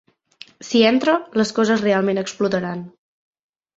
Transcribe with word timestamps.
Si 0.69 0.81
entra, 0.91 1.15
les 1.41 1.53
coses 1.59 1.85
realment 1.85 2.23
explotaran. 2.23 2.83